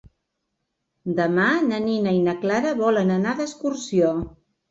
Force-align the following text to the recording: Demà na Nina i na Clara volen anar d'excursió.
Demà 1.19 1.49
na 1.65 1.81
Nina 1.83 2.15
i 2.19 2.23
na 2.29 2.35
Clara 2.45 2.73
volen 2.81 3.13
anar 3.19 3.37
d'excursió. 3.43 4.11